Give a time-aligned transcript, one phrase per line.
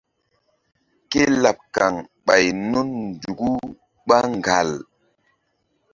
[1.09, 1.93] Ke laɓ kaŋ
[2.25, 3.49] ɓay nun nzuku
[4.07, 4.69] ɓá ŋgal.